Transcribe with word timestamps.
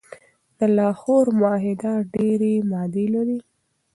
د 0.57 0.59
لاهور 0.77 1.25
معاهده 1.39 1.93
ډیري 2.13 2.53
مادي 2.71 3.05
لري. 3.15 3.39